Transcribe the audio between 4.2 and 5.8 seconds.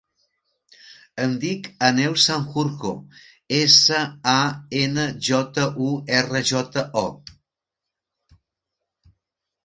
a, ena, jota,